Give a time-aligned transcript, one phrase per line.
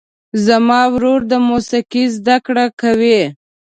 [0.45, 3.21] زما ورور د موسیقۍ زده کړه کوي.